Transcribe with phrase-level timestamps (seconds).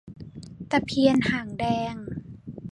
[0.69, 1.95] ตะเพียนหางแดง